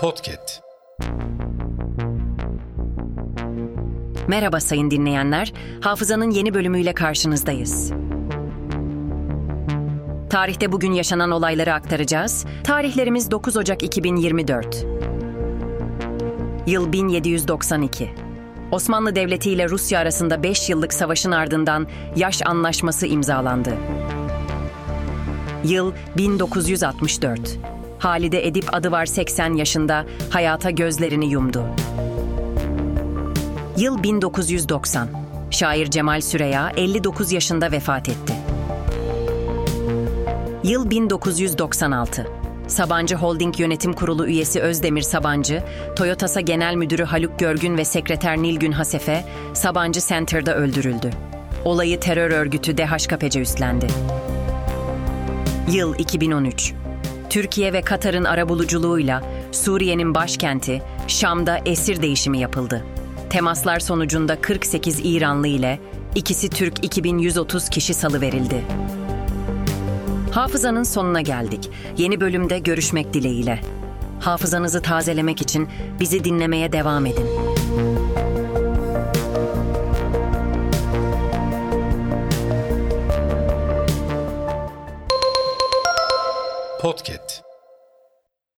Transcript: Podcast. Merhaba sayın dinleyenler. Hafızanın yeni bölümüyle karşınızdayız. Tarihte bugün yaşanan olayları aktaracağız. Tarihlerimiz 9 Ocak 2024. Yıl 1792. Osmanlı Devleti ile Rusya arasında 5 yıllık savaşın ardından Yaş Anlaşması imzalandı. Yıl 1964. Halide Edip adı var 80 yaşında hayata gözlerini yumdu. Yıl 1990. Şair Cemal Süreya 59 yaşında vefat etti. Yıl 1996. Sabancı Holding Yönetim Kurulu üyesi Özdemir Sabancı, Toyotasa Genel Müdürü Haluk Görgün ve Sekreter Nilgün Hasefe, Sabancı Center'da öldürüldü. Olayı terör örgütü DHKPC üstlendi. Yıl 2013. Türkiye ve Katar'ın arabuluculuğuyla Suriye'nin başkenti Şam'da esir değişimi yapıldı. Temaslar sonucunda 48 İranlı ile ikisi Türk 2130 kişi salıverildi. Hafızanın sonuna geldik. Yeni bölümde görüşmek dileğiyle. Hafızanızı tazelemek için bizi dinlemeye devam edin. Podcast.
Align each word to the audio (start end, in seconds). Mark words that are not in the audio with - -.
Podcast. 0.00 0.62
Merhaba 4.28 4.60
sayın 4.60 4.90
dinleyenler. 4.90 5.52
Hafızanın 5.80 6.30
yeni 6.30 6.54
bölümüyle 6.54 6.94
karşınızdayız. 6.94 7.92
Tarihte 10.30 10.72
bugün 10.72 10.92
yaşanan 10.92 11.30
olayları 11.30 11.74
aktaracağız. 11.74 12.46
Tarihlerimiz 12.64 13.30
9 13.30 13.56
Ocak 13.56 13.82
2024. 13.82 14.86
Yıl 16.66 16.92
1792. 16.92 18.10
Osmanlı 18.72 19.14
Devleti 19.14 19.50
ile 19.50 19.68
Rusya 19.68 20.00
arasında 20.00 20.42
5 20.42 20.70
yıllık 20.70 20.92
savaşın 20.92 21.30
ardından 21.30 21.86
Yaş 22.16 22.42
Anlaşması 22.46 23.06
imzalandı. 23.06 23.74
Yıl 25.64 25.92
1964. 26.16 27.79
Halide 28.00 28.46
Edip 28.46 28.74
adı 28.74 28.90
var 28.90 29.06
80 29.06 29.54
yaşında 29.54 30.04
hayata 30.30 30.70
gözlerini 30.70 31.26
yumdu. 31.26 31.64
Yıl 33.76 34.02
1990. 34.02 35.08
Şair 35.50 35.90
Cemal 35.90 36.20
Süreya 36.20 36.72
59 36.76 37.32
yaşında 37.32 37.72
vefat 37.72 38.08
etti. 38.08 38.32
Yıl 40.64 40.90
1996. 40.90 42.26
Sabancı 42.66 43.16
Holding 43.16 43.60
Yönetim 43.60 43.92
Kurulu 43.92 44.26
üyesi 44.26 44.60
Özdemir 44.60 45.02
Sabancı, 45.02 45.62
Toyotasa 45.96 46.40
Genel 46.40 46.74
Müdürü 46.74 47.04
Haluk 47.04 47.38
Görgün 47.38 47.78
ve 47.78 47.84
Sekreter 47.84 48.38
Nilgün 48.38 48.72
Hasefe, 48.72 49.24
Sabancı 49.54 50.00
Center'da 50.00 50.56
öldürüldü. 50.56 51.10
Olayı 51.64 52.00
terör 52.00 52.30
örgütü 52.30 52.78
DHKPC 52.78 53.40
üstlendi. 53.40 53.86
Yıl 55.72 55.98
2013. 55.98 56.74
Türkiye 57.30 57.72
ve 57.72 57.82
Katar'ın 57.82 58.24
arabuluculuğuyla 58.24 59.22
Suriye'nin 59.52 60.14
başkenti 60.14 60.82
Şam'da 61.08 61.58
esir 61.66 62.02
değişimi 62.02 62.38
yapıldı. 62.38 62.84
Temaslar 63.30 63.80
sonucunda 63.80 64.40
48 64.40 65.00
İranlı 65.04 65.48
ile 65.48 65.80
ikisi 66.14 66.48
Türk 66.50 66.84
2130 66.84 67.68
kişi 67.68 67.94
salıverildi. 67.94 68.64
Hafızanın 70.30 70.82
sonuna 70.82 71.20
geldik. 71.20 71.70
Yeni 71.96 72.20
bölümde 72.20 72.58
görüşmek 72.58 73.14
dileğiyle. 73.14 73.60
Hafızanızı 74.20 74.82
tazelemek 74.82 75.42
için 75.42 75.68
bizi 76.00 76.24
dinlemeye 76.24 76.72
devam 76.72 77.06
edin. 77.06 77.49
Podcast. 86.80 87.49